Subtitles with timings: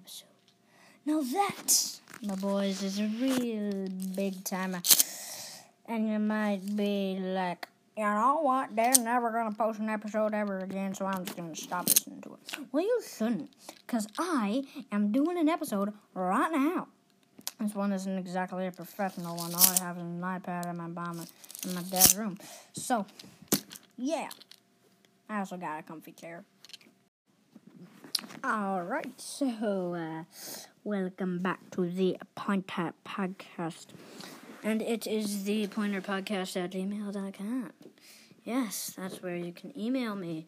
[0.00, 0.26] episode.
[1.04, 4.80] Now that, my boys, is a real big timer.
[5.86, 8.74] And you might be like, you know what?
[8.74, 11.88] They're never going to post an episode ever again, so I'm just going to stop
[11.88, 12.58] listening to it.
[12.72, 13.50] Well, you shouldn't,
[13.86, 16.88] because I am doing an episode right now.
[17.58, 19.54] This one isn't exactly a professional one.
[19.54, 21.26] All I have is an iPad and my mom
[21.66, 22.38] in my dad's room.
[22.72, 23.04] So,
[23.98, 24.30] yeah.
[25.28, 26.44] I also got a comfy chair.
[28.42, 30.24] All right, so uh,
[30.82, 33.88] welcome back to the Pointer Podcast.
[34.62, 37.70] And it is the Pointer Podcast at gmail.com.
[38.42, 40.46] Yes, that's where you can email me.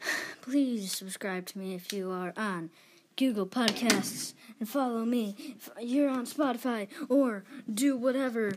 [0.40, 2.70] Please subscribe to me if you are on
[3.16, 5.36] Google Podcasts and follow me.
[5.38, 8.54] If you're on Spotify or do whatever,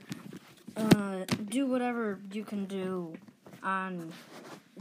[0.78, 3.18] uh, do whatever you can do
[3.62, 4.14] on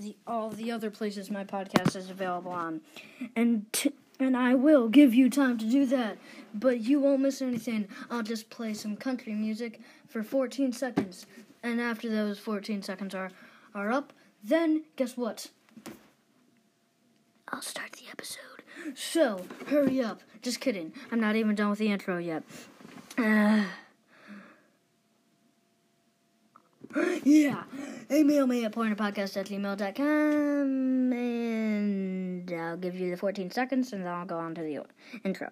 [0.02, 2.80] the all the other places my podcast is available on,
[3.36, 6.18] and t- and I will give you time to do that.
[6.54, 7.88] But you won't miss anything.
[8.10, 11.26] I'll just play some country music for 14 seconds,
[11.62, 13.30] and after those 14 seconds are
[13.74, 15.48] are up, then guess what?
[17.48, 18.38] I'll start the episode.
[18.94, 20.22] So, hurry up.
[20.40, 20.92] Just kidding.
[21.10, 22.42] I'm not even done with the intro yet.
[23.18, 23.64] Uh,
[27.24, 27.64] yeah.
[28.10, 34.12] Email me at pointerpodcast at gmail.com and I'll give you the 14 seconds and then
[34.12, 34.84] I'll go on to the
[35.24, 35.50] intro.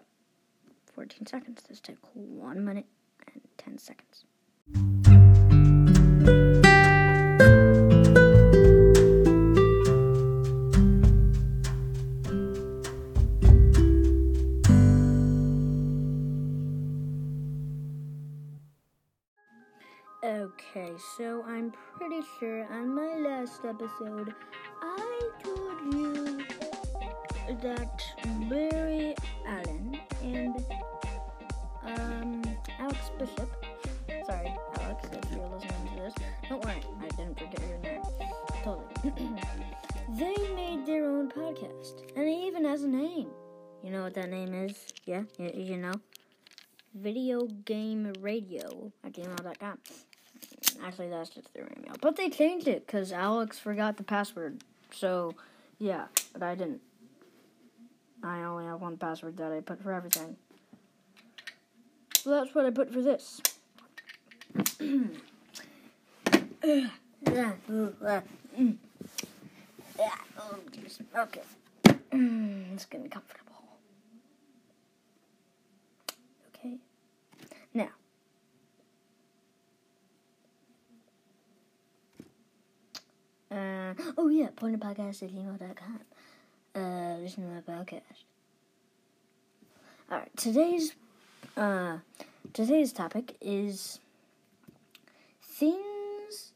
[0.95, 1.63] 14 seconds.
[1.69, 2.87] This took 1 minute
[3.33, 5.20] and 10 seconds.
[24.01, 24.35] Episode
[24.83, 26.39] I told you
[27.63, 28.03] that
[28.49, 29.15] Barry
[29.47, 30.57] Allen and
[31.85, 32.43] um,
[32.79, 33.51] Alex Bishop,
[34.27, 36.15] sorry, Alex, if you're listening to this,
[36.49, 38.03] don't worry, I didn't forget your name.
[38.63, 39.37] Totally.
[40.17, 43.29] they made their own podcast, and it even has a name.
[43.83, 44.77] You know what that name is?
[45.05, 45.95] Yeah, you, you know?
[46.95, 49.79] Video Game Radio at gmail.com.
[50.83, 51.95] Actually, that's just their email.
[52.01, 54.63] But they changed it because Alex forgot the password.
[54.93, 55.35] So,
[55.79, 56.81] yeah, but I didn't.
[58.23, 60.37] I only have one password that I put for everything.
[62.17, 63.41] So that's what I put for this.
[71.17, 71.43] Okay.
[72.13, 73.79] It's be comfortable.
[76.55, 76.77] Okay.
[77.75, 77.89] Now.
[83.51, 86.01] Uh, oh yeah, pointerpodcast at gmail.com.
[86.75, 88.25] Uh, listen to my podcast.
[90.11, 90.95] Alright, today's
[91.57, 91.99] uh
[92.53, 94.01] today's topic is
[95.43, 96.53] things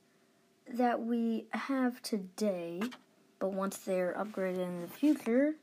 [0.68, 2.80] that we have today,
[3.38, 5.54] but once they're upgraded in the future,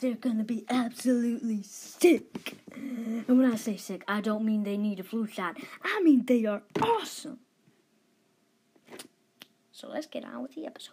[0.00, 2.56] they're gonna be absolutely sick.
[2.74, 5.56] And when I say sick, I don't mean they need a flu shot.
[5.82, 7.38] I mean they are awesome.
[9.80, 10.92] So let's get on with the episode.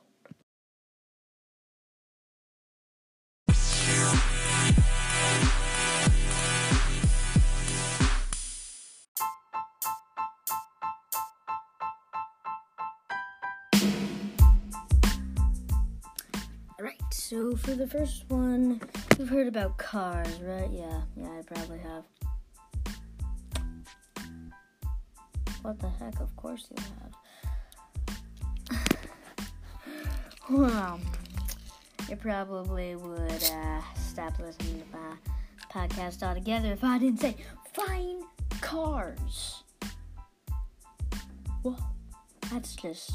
[16.80, 18.80] Alright, so for the first one,
[19.20, 20.70] you've heard about cars, right?
[20.72, 22.06] Yeah, yeah, I probably have.
[25.62, 26.22] What the heck?
[26.22, 27.12] Of course you have.
[30.50, 31.00] Well,
[32.10, 35.16] you probably would uh, stop listening to my
[35.72, 37.36] podcast altogether if I didn't say
[37.74, 38.24] fine
[38.62, 39.64] cars.
[41.64, 41.76] Whoa,
[42.52, 43.12] that's just.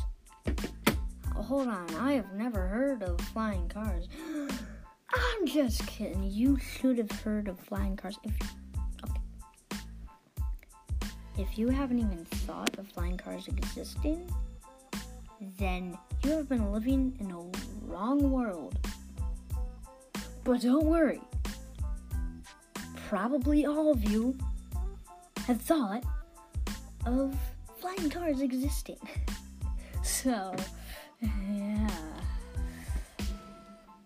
[1.34, 4.08] Hold on, I have never heard of flying cars.
[5.14, 6.22] I'm just kidding.
[6.22, 8.34] You should have heard of flying cars if
[11.38, 14.30] if you haven't even thought of flying cars existing,
[15.58, 17.40] then you have been living in a
[17.84, 18.76] wrong world.
[20.44, 21.20] But don't worry.
[23.08, 24.36] Probably all of you
[25.46, 26.04] have thought
[27.06, 27.36] of
[27.78, 28.98] flying cars existing.
[30.04, 30.52] So,
[31.20, 31.88] yeah.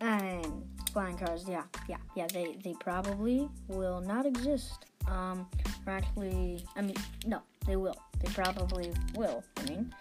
[0.00, 0.62] And
[0.92, 4.86] flying cars, yeah, yeah, yeah, they, they probably will not exist.
[5.08, 5.48] Um,
[5.86, 6.96] are actually, I mean,
[7.26, 7.96] no, they will.
[8.22, 9.42] They probably will.
[9.56, 9.94] I mean,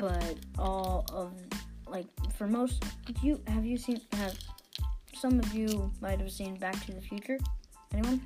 [0.00, 1.34] but all of
[1.86, 2.82] like for most,
[3.20, 4.34] you have you seen have
[5.14, 7.38] some of you might have seen Back to the Future.
[7.92, 8.22] Anyone?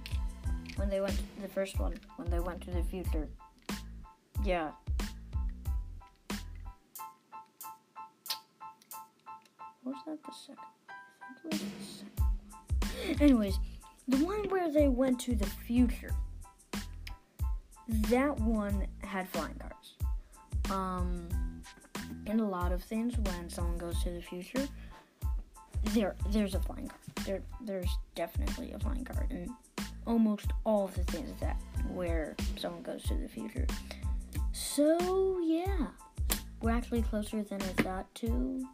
[0.76, 3.28] When they went to the first one, when they went to the future.
[4.44, 4.70] Yeah.
[9.82, 10.64] What was that the second?
[11.50, 11.56] The
[13.00, 13.20] second.
[13.20, 13.58] Anyways,
[14.06, 16.14] the one where they went to the future.
[17.88, 19.96] That one had flying cars.
[20.70, 21.28] Um,
[22.26, 24.66] in a lot of things, when someone goes to the future,
[25.92, 26.98] there there's a flying car.
[27.24, 29.54] There there's definitely a flying car in
[30.06, 31.56] almost all of the things that
[31.88, 33.66] where someone goes to the future.
[34.52, 35.88] So yeah,
[36.60, 38.66] we're actually closer than I thought to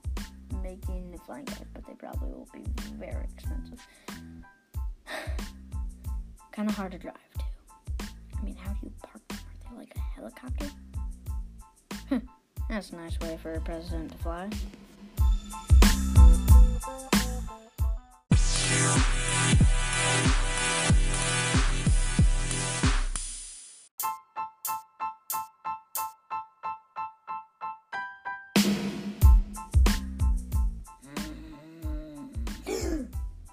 [0.62, 2.64] making the flying cars, but they probably will be
[2.94, 3.86] very expensive.
[6.52, 8.06] kind of hard to drive too.
[8.38, 9.38] I mean, how do you park them?
[9.38, 10.66] Are they like a helicopter?
[12.70, 14.48] That's a nice way for a president to fly.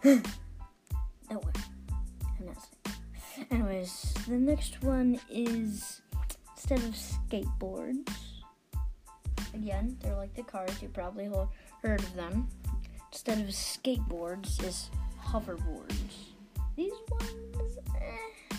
[0.06, 1.54] no way.
[2.40, 3.48] I'm not saying.
[3.50, 6.02] Anyways, the next one is
[6.56, 8.27] instead of skateboards.
[10.02, 10.82] They're like the cars.
[10.82, 11.30] You probably
[11.82, 12.48] heard of them.
[13.12, 14.90] Instead of skateboards, is
[15.22, 15.94] hoverboards.
[16.76, 18.56] These ones, eh,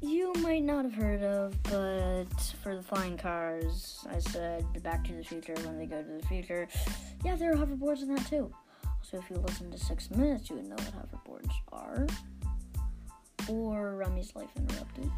[0.00, 2.26] you might not have heard of, but
[2.62, 6.08] for the flying cars, I said the Back to the Future when they go to
[6.20, 6.66] the future.
[7.24, 8.52] Yeah, there are hoverboards in that too.
[9.02, 12.06] So if you listen to Six Minutes, you would know what hoverboards are.
[13.48, 15.10] Or Rummy's Life Interrupted.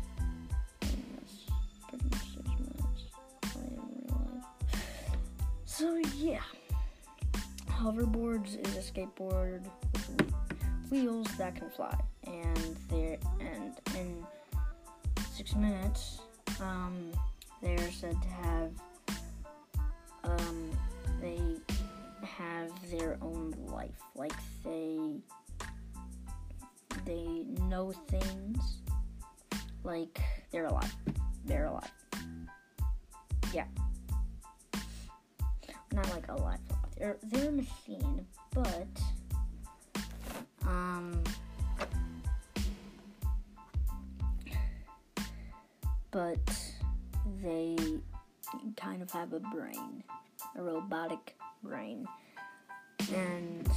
[5.75, 6.43] So yeah.
[7.67, 10.33] Hoverboards is a skateboard with
[10.91, 11.99] wheels that can fly.
[12.27, 14.27] And there and in
[15.35, 16.21] six minutes,
[16.61, 17.11] um,
[17.63, 18.71] they're said to have
[20.25, 20.71] um,
[21.23, 21.41] they
[22.23, 23.99] have their own life.
[24.15, 25.17] Like they
[27.07, 28.59] they know things.
[29.85, 30.21] Like
[30.51, 30.95] they're alive.
[31.47, 31.91] They're alive.
[33.55, 33.65] Yeah.
[35.93, 36.59] Not like a alive.
[36.99, 38.87] They're they're a machine, but
[40.67, 41.23] um
[46.11, 46.39] but
[47.43, 47.77] they
[48.77, 50.05] kind of have a brain,
[50.57, 52.07] a robotic brain,
[53.13, 53.69] and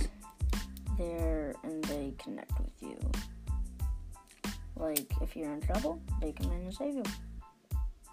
[0.98, 2.98] they're and they connect with you.
[4.76, 7.04] Like if you're in trouble, they come in and save you.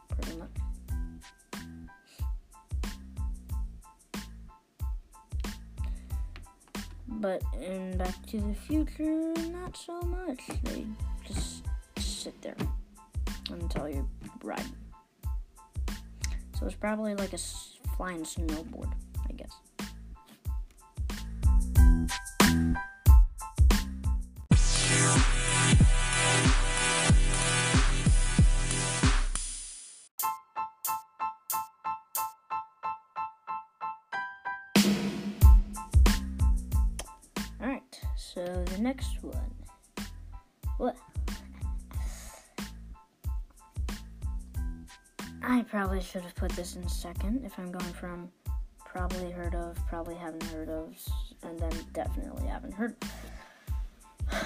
[0.08, 0.62] Pretty much.
[7.23, 10.41] But in Back to the Future, not so much.
[10.64, 10.85] They
[11.25, 11.62] just
[11.97, 12.57] sit there
[13.49, 14.09] until you
[14.43, 14.67] ride.
[16.59, 17.38] So it's probably like a
[17.97, 18.93] flying snowboard,
[19.29, 19.52] I guess.
[38.83, 39.55] Next one.
[40.79, 40.97] What?
[45.43, 48.31] I probably should have put this in second if I'm going from
[48.85, 50.95] probably heard of, probably haven't heard of,
[51.45, 52.95] and then definitely haven't heard.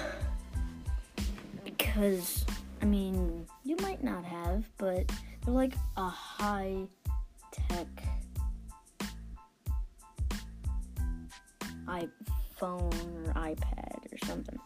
[1.65, 2.45] because,
[2.81, 5.11] I mean, you might not have, but
[5.43, 6.87] they're like a high
[7.51, 7.87] tech
[11.87, 14.59] iPhone or iPad something.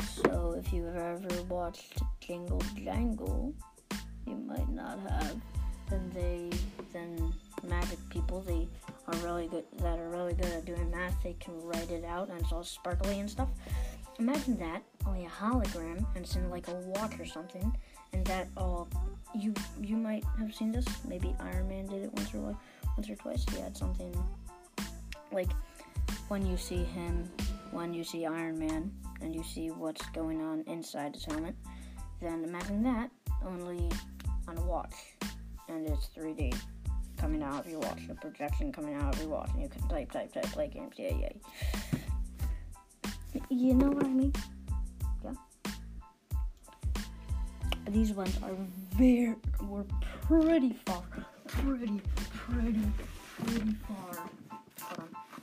[0.00, 3.54] So if you've ever watched Jingle Jangle,
[4.26, 5.36] you might not have.
[5.90, 6.50] Then they,
[6.92, 7.32] then
[7.68, 8.66] magic people, they
[9.06, 12.30] are really good, that are really good at doing math, they can write it out
[12.30, 13.48] and it's all sparkly and stuff.
[14.18, 17.76] Imagine that, only a hologram, and it's in like a watch or something,
[18.12, 18.88] and that all,
[19.34, 22.56] you you might have seen this, maybe Iron Man did it once or
[22.96, 24.14] once or twice, he had something,
[25.32, 25.50] like,
[26.28, 27.28] when you see him,
[27.74, 31.56] when you see Iron Man, and you see what's going on inside his helmet,
[32.22, 33.10] then imagine that,
[33.44, 33.90] only
[34.46, 34.94] on a watch,
[35.68, 36.54] and it's 3D
[37.18, 39.86] coming out of your watch, the projection coming out of your watch, and you can
[39.88, 41.36] type, type, type, play games, yay, yay.
[43.50, 44.32] You know what I mean?
[45.24, 45.32] Yeah.
[47.88, 48.54] these ones are
[48.96, 49.84] very, we're
[50.22, 51.02] pretty far,
[51.48, 52.00] pretty,
[52.36, 52.86] pretty,
[53.44, 54.28] pretty far.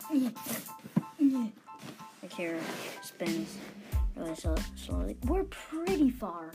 [0.07, 0.31] Hold.
[2.35, 2.61] Camera
[3.01, 3.57] spins
[4.15, 5.17] really slow, slowly.
[5.25, 6.51] We're pretty far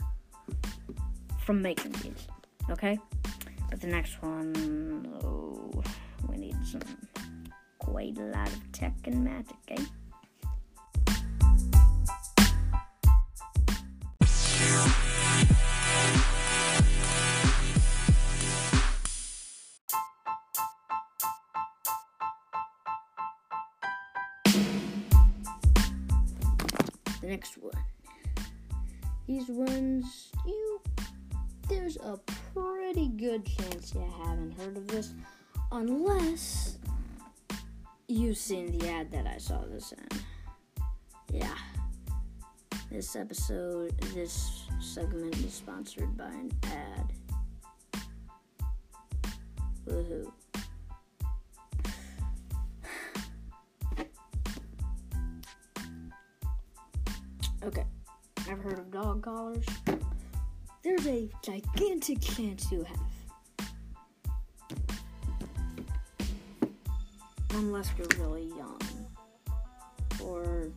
[1.45, 2.27] from making these,
[2.69, 2.99] okay?
[3.69, 5.83] But the next one, oh,
[6.27, 6.81] we need some
[7.77, 9.83] quite a lot of tech and magic, eh?
[27.37, 27.71] Next one.
[29.27, 30.81] These ones, you,
[31.69, 32.17] there's a
[32.55, 35.13] pretty good chance you haven't heard of this,
[35.71, 36.79] unless
[38.07, 40.19] you've seen the ad that I saw this in.
[41.31, 41.53] Yeah.
[42.89, 48.01] This episode, this segment is sponsored by an ad.
[49.85, 50.31] Woohoo.
[57.63, 57.85] Okay,
[58.49, 59.65] I've heard of dog collars.
[60.83, 62.99] There's a gigantic chance you have.
[67.51, 68.79] Unless you're really young.
[70.23, 70.69] Or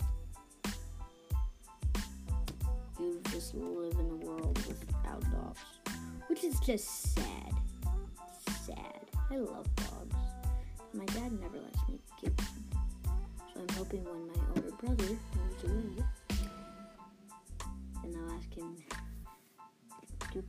[2.98, 5.60] you just live in a world without dogs.
[6.28, 7.52] Which is just sad.
[8.64, 9.00] Sad.
[9.30, 10.16] I love dogs.
[10.94, 12.46] My dad never lets me get them.
[13.54, 14.39] So I'm hoping when my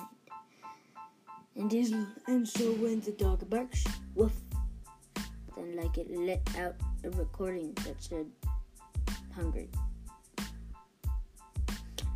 [1.55, 1.93] And is
[2.25, 3.85] and so when the dog barks,
[5.97, 8.25] it let out a recording that said
[9.33, 9.69] hungry.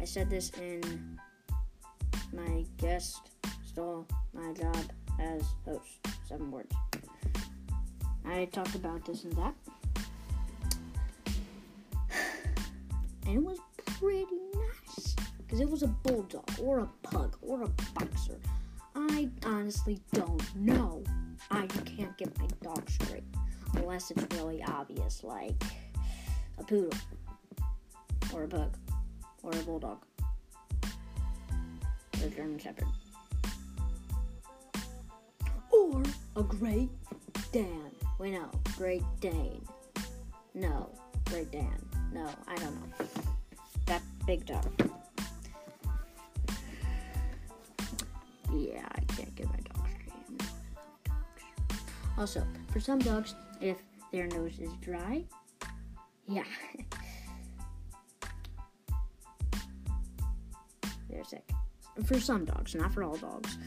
[0.01, 1.19] I said this in
[2.33, 3.31] my guest
[3.65, 5.99] stole my job as host.
[6.27, 6.73] Seven words.
[8.25, 9.55] I talked about this and that.
[13.25, 13.59] And it was
[13.99, 15.15] pretty nice.
[15.37, 18.39] Because it was a bulldog or a pug or a boxer.
[18.95, 21.03] I honestly don't know.
[21.51, 23.23] I can't get my dog straight.
[23.75, 25.61] Unless it's really obvious, like
[26.57, 26.97] a poodle,
[28.33, 28.77] or a pug,
[29.43, 29.97] or a bulldog,
[32.21, 32.87] or a German Shepherd,
[35.71, 36.03] or
[36.35, 36.89] a Great
[37.51, 37.91] Dane.
[38.19, 39.65] We know, Great Dane.
[40.53, 40.89] No,
[41.25, 41.85] Great Dane.
[42.13, 43.07] No, I don't know.
[43.85, 44.71] That big dog.
[48.53, 50.37] Yeah, I can't get my dog straight.
[50.37, 50.51] Dogs.
[52.17, 53.77] Also, for some dogs, if
[54.11, 55.23] their nose is dry,
[56.27, 56.43] yeah.
[61.09, 61.49] They're sick.
[62.05, 63.57] For some dogs, not for all dogs.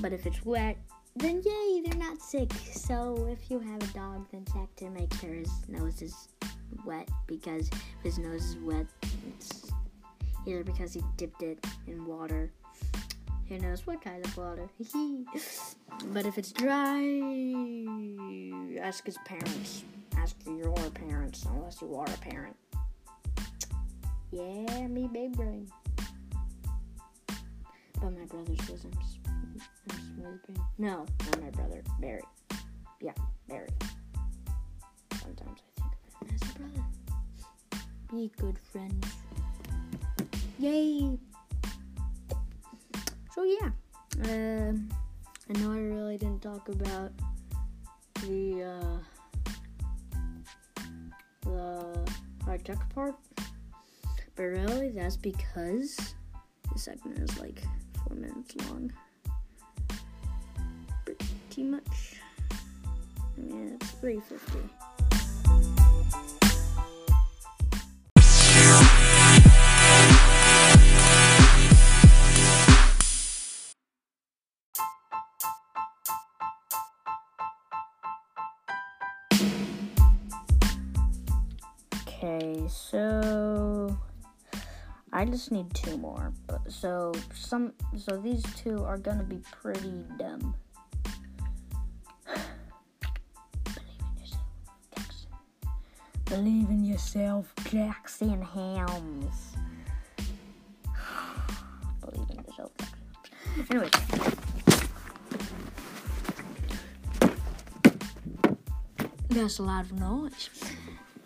[0.00, 0.78] But if it's wet,
[1.16, 2.52] then yay, they're not sick.
[2.72, 6.28] So if you have a dog, then check to make sure his nose is
[6.84, 7.70] wet because
[8.02, 8.86] his nose is wet,
[9.28, 9.70] it's
[10.46, 12.50] either because he dipped it in water.
[13.48, 14.68] Who knows what kind of water?
[16.06, 16.98] but if it's dry,
[18.84, 19.82] ask his parents.
[20.18, 22.54] Ask your parents, unless you are a parent.
[24.30, 25.68] Yeah, me big brain.
[27.26, 30.40] But my brother says I'm, I'm.
[30.76, 31.82] No, not my brother.
[31.98, 32.22] Barry.
[33.00, 33.12] Yeah,
[33.48, 33.68] Barry.
[35.22, 36.84] Sometimes I think of him as a brother.
[38.10, 39.06] Be good friends.
[40.58, 41.18] Yay!
[43.34, 43.70] So yeah,
[44.24, 44.90] um,
[45.48, 47.12] I know I really didn't talk about
[48.26, 48.98] the uh,
[51.42, 52.12] the
[52.44, 53.14] high tech part,
[54.36, 56.14] but really that's because
[56.72, 57.62] the segment is like
[58.06, 58.92] four minutes long.
[61.04, 62.20] Pretty much.
[63.36, 64.58] I mean, it's three fifty.
[85.34, 86.32] just need two more.
[86.68, 90.54] So some so these two are gonna be pretty dumb.
[93.74, 94.46] Believe in yourself,
[94.94, 95.30] Jackson.
[96.26, 99.56] Believe in yourself, Jackson Helms.
[102.00, 102.70] Believe in yourself.
[103.70, 103.90] Anyway.
[109.30, 110.50] That's a lot of knowledge.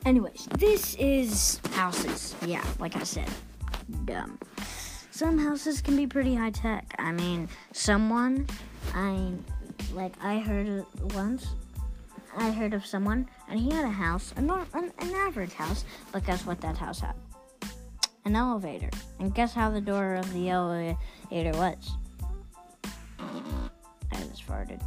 [0.07, 2.35] Anyways, this is houses.
[2.47, 3.29] Yeah, like I said
[4.05, 4.39] dumb.
[5.11, 6.95] Some houses can be pretty high tech.
[6.99, 8.47] I mean, someone,
[8.95, 9.33] I
[9.93, 11.47] like, I heard once.
[12.37, 16.25] I heard of someone, and he had a house, an, an, an average house, but
[16.25, 17.15] guess what that house had?
[18.25, 18.91] An elevator.
[19.19, 20.99] And guess how the door of the elevator
[21.55, 21.91] was?
[23.19, 24.81] I just farted.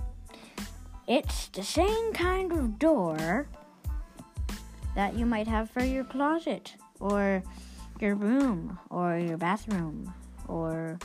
[1.07, 3.47] It's the same kind of door
[4.95, 7.43] that you might have for your closet or
[8.01, 10.13] your room or your bathroom
[10.47, 10.97] or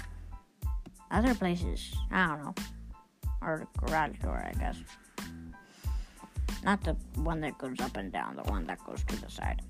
[1.11, 1.95] other places.
[2.11, 2.55] I don't know.
[3.43, 4.77] Or the garage door, I guess.
[6.65, 9.63] Not the one that goes up and down, the one that goes to the side.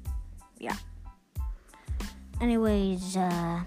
[0.58, 0.76] Yeah.
[2.40, 3.60] Anyways, uh,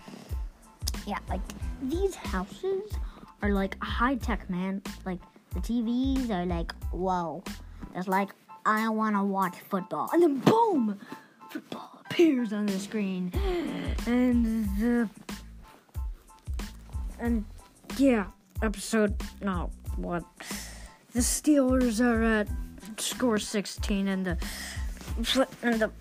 [1.05, 1.41] yeah, like
[1.83, 2.91] these houses
[3.41, 4.81] are like high tech, man.
[5.05, 5.19] Like
[5.53, 7.43] the TVs are like, whoa.
[7.95, 8.29] It's like
[8.65, 10.99] I want to watch football, and then boom,
[11.49, 11.88] football
[12.19, 13.31] appears on the screen,
[14.05, 14.45] and
[14.77, 15.09] the
[17.17, 17.45] and
[17.97, 18.25] yeah,
[18.61, 20.25] episode no what?
[21.13, 22.49] The Steelers are at
[22.97, 24.37] score 16 and the
[25.63, 25.91] and the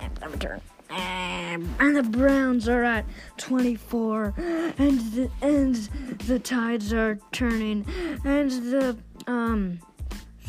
[0.00, 0.60] And let turn.
[0.90, 3.06] And the Browns are at
[3.38, 5.74] 24 and the and
[6.26, 7.86] the tides are turning.
[8.22, 9.78] And the um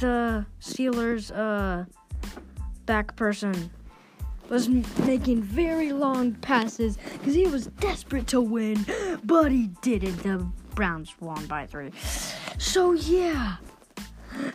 [0.01, 1.85] the Steelers uh
[2.85, 3.71] back person
[4.49, 8.85] was making very long passes because he was desperate to win,
[9.23, 10.17] but he didn't.
[10.23, 11.91] The Browns won by three.
[12.57, 13.57] So yeah,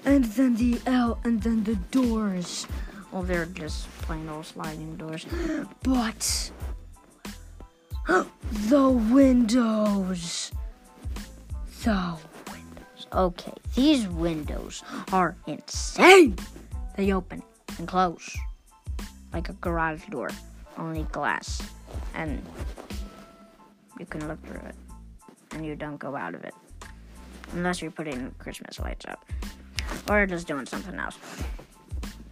[0.04, 2.66] and then the L, and then the doors.
[3.10, 5.26] Well, they're just plain old sliding doors,
[5.82, 6.50] but
[8.68, 10.52] the windows.
[11.82, 13.06] The windows.
[13.12, 16.36] Okay, these windows are insane.
[16.96, 17.42] They open
[17.78, 18.36] and close
[19.32, 20.30] like a garage door,
[20.78, 21.62] only glass,
[22.14, 22.42] and
[23.98, 24.74] you can look through it,
[25.52, 26.54] and you don't go out of it
[27.52, 29.24] unless you're putting Christmas lights up
[30.08, 31.18] or just doing something else.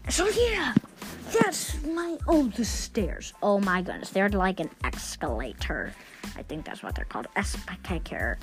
[0.09, 0.75] So yeah,
[1.33, 3.35] that's my oh the stairs.
[3.43, 5.93] Oh my goodness, they're like an escalator.
[6.37, 7.27] I think that's what they're called.
[7.37, 8.39] Escalator.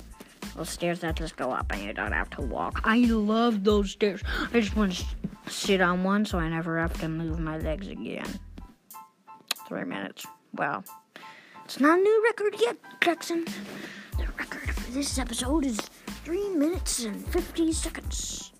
[0.54, 2.80] Those stairs that just go up and you don't have to walk.
[2.84, 4.22] I love those stairs.
[4.54, 5.04] I just want to
[5.50, 8.26] sit on one so I never have to move my legs again.
[9.68, 10.26] Three minutes.
[10.54, 10.84] Wow.
[11.64, 13.44] It's not a new record yet, Jackson.
[14.16, 15.78] The record for this episode is
[16.24, 18.52] three minutes and 50 seconds.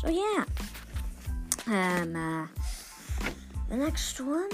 [0.00, 0.44] So yeah.
[1.66, 2.46] Um uh,
[3.68, 4.48] the next one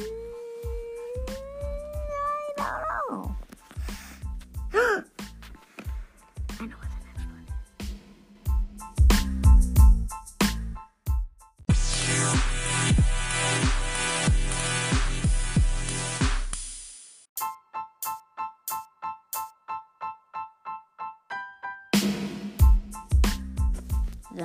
[2.59, 3.37] I don't
[4.73, 5.03] know.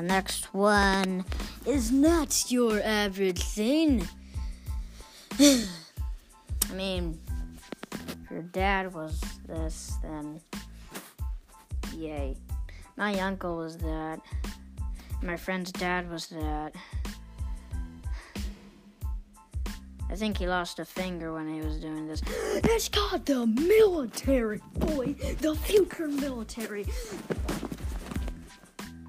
[0.08, 1.26] next one
[1.66, 4.08] is not your average thing.
[5.40, 7.20] I mean,
[7.92, 10.40] if your dad was this, then
[11.96, 12.38] yay.
[12.96, 14.22] My uncle was that.
[15.22, 16.74] My friend's dad was that.
[20.10, 22.22] I think he lost a finger when he was doing this.
[22.64, 25.16] It's called the military, boy.
[25.42, 26.86] The future military.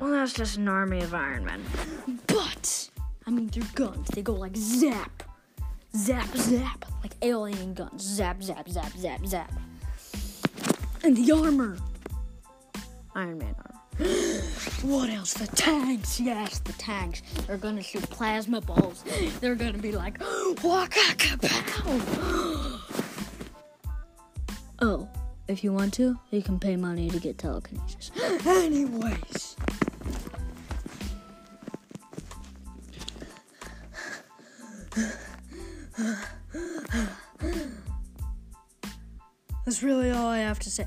[0.01, 1.65] Well, that's just an army of Iron Men.
[2.27, 2.89] But,
[3.27, 4.09] I mean, they're guns.
[4.09, 5.25] They go like zap.
[5.97, 6.85] Zap, zap.
[7.03, 8.03] Like alien guns.
[8.03, 9.53] Zap, zap, zap, zap, zap.
[11.03, 11.79] And the armor.
[13.15, 13.79] Iron Man armor.
[14.83, 15.35] what else?
[15.35, 16.21] The tanks.
[16.21, 17.23] Yes, the tanks.
[17.47, 19.03] They're gonna shoot plasma balls.
[19.41, 20.21] They're gonna be like,
[20.63, 22.81] waka pow.
[24.81, 25.09] Oh,
[25.49, 28.13] if you want to, you can pay money to get telekinesis.
[28.47, 29.57] Anyways.
[39.65, 40.87] That's really all I have to say.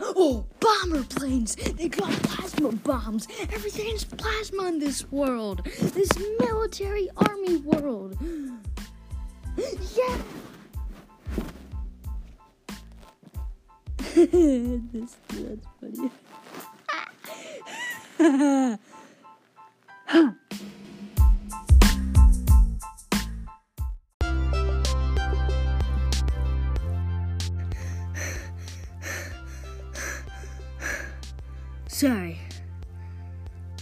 [0.00, 1.54] Oh, bomber planes!
[1.56, 3.26] They got plasma bombs!
[3.52, 5.64] Everything is plasma in this world!
[5.64, 8.16] This military army world!
[9.56, 10.18] Yeah!
[14.14, 16.10] this, that's funny.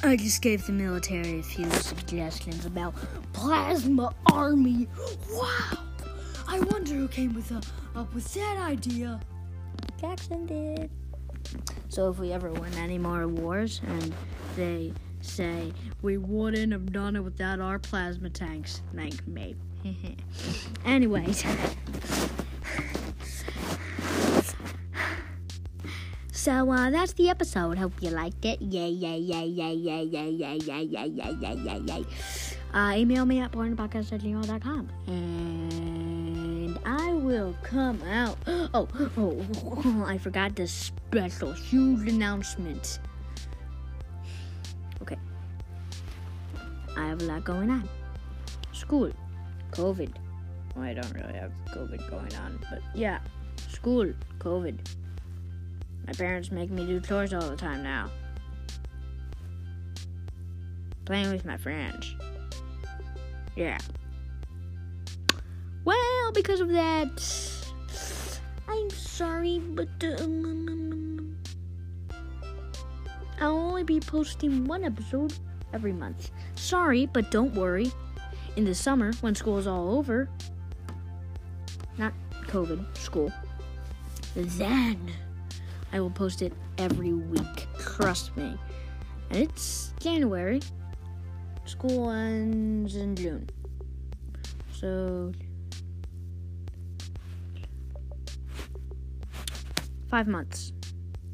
[0.03, 2.95] I just gave the military a few suggestions about
[3.35, 4.89] plasma army.
[5.31, 5.85] Wow!
[6.49, 7.61] I wonder who came with a,
[7.95, 9.21] up with that idea.
[10.01, 10.91] Jackson did.
[11.91, 14.15] So if we ever win any more wars and
[14.57, 19.57] they say we wouldn't have done it without our plasma tanks, thank me.
[20.87, 21.45] Anyways.
[26.47, 27.77] So uh, that's the episode.
[27.77, 28.63] Hope you liked it.
[28.63, 32.07] Yay, yay, yay, yay, yay, yay, yay, yay, yay, yay, yay, yay, yay.
[32.73, 34.13] Uh, email me at pointerpodcast.
[35.09, 38.39] And I will come out.
[38.47, 39.45] Oh, oh,
[39.85, 43.01] oh, I forgot the special, huge announcement.
[45.03, 45.19] Okay.
[46.97, 47.89] I have a lot going on.
[48.71, 49.11] School.
[49.73, 50.15] COVID.
[50.77, 53.19] Well, I don't really have COVID going on, but yeah.
[53.69, 54.13] School.
[54.39, 54.79] COVID.
[56.07, 58.11] My parents make me do chores all the time now.
[61.05, 62.15] Playing with my friends.
[63.57, 63.79] Yeah.
[65.85, 67.09] Well, because of that,
[68.69, 69.89] I'm sorry, but
[70.21, 71.37] um,
[73.41, 75.33] I'll only be posting one episode
[75.73, 76.31] every month.
[76.55, 77.93] Sorry, but don't worry.
[78.57, 80.29] In the summer, when school is all over,
[81.99, 82.13] not
[82.47, 83.33] COVID, school,
[84.35, 85.13] then
[85.93, 87.67] I will post it every week.
[87.79, 88.57] Trust me.
[89.31, 90.61] And it's January.
[91.65, 93.49] School ends in June.
[94.73, 95.33] So
[100.09, 100.73] five months.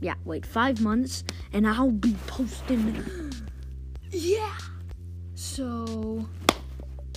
[0.01, 3.33] Yeah, wait, five months, and I'll be posting.
[4.11, 4.57] yeah.
[5.35, 6.27] So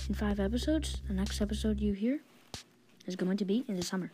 [0.08, 2.20] in five episodes, the next episode you hear
[3.06, 4.10] is going to be in the summer.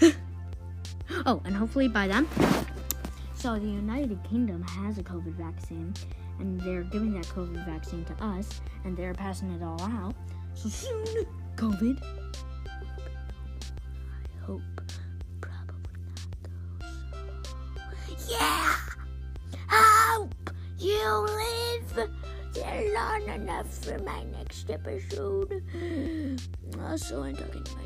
[1.26, 2.28] oh, and hopefully by then.
[3.34, 5.94] So the United Kingdom has a COVID vaccine,
[6.38, 10.14] and they're giving that COVID vaccine to us, and they're passing it all out.
[10.54, 12.02] So soon, COVID.
[14.02, 14.62] I hope
[15.40, 18.16] probably not though.
[18.16, 18.87] So yeah
[20.78, 22.08] you live
[22.94, 25.62] long enough for my next episode.
[26.82, 27.84] Also, I'm talking to my